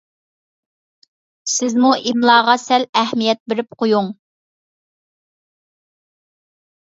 [1.55, 4.09] سىزمۇ ئىملاغا سەل ئەھمىيەت بېرىپ قويۇڭ.